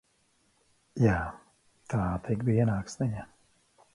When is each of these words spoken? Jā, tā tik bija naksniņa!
Jā, 1.03 1.17
tā 1.95 2.01
tik 2.29 2.43
bija 2.49 2.67
naksniņa! 2.73 3.29